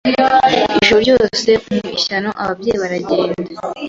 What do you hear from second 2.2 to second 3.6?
ababyeyi baragenda